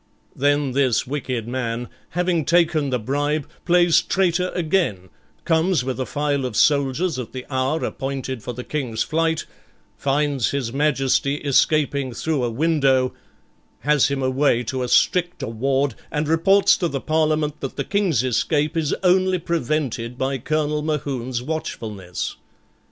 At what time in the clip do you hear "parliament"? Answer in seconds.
16.99-17.59